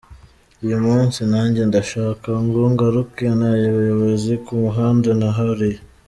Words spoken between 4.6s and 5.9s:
muhanda naharuye.